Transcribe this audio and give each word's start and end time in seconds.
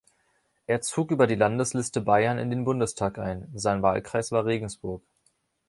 Er 0.65 0.81
zog 0.81 1.11
über 1.11 1.27
die 1.27 1.35
Landesliste 1.35 2.01
Bayern 2.01 2.39
in 2.39 2.49
den 2.49 2.65
Bundestag 2.65 3.19
ein, 3.19 3.47
sein 3.53 3.83
Wahlkreis 3.83 4.31
war 4.31 4.45
Regensburg. 4.45 5.03